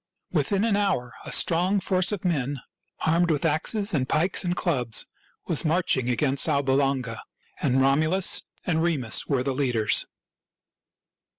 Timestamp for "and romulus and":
7.61-8.81